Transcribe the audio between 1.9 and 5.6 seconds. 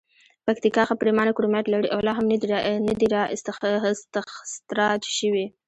او لا هم ندي را اختسراج شوي.